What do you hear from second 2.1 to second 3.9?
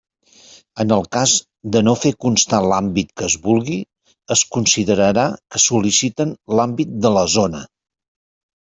constar l'àmbit que es vulgui,